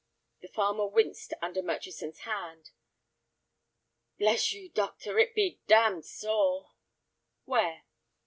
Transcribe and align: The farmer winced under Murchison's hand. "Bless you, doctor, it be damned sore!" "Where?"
The 0.41 0.47
farmer 0.47 0.87
winced 0.87 1.35
under 1.43 1.61
Murchison's 1.61 2.21
hand. 2.21 2.71
"Bless 4.17 4.51
you, 4.51 4.67
doctor, 4.67 5.19
it 5.19 5.35
be 5.35 5.59
damned 5.67 6.05
sore!" 6.07 6.71
"Where?" 7.45 7.83